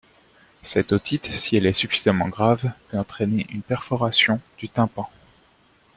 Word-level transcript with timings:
Cette 0.63 0.93
otite, 0.93 1.27
si 1.27 1.55
elle 1.55 1.67
est 1.67 1.73
suffisamment 1.73 2.27
grave, 2.27 2.71
peut 2.89 2.97
entraîner 2.97 3.45
une 3.51 3.61
perforation 3.61 4.41
du 4.57 4.67
tympan. 4.67 5.07